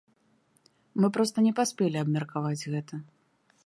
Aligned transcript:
Мы 1.03 1.07
проста 1.19 1.37
не 1.49 1.53
паспелі 1.61 1.97
абмеркаваць 2.05 2.59
гэта. 2.73 2.93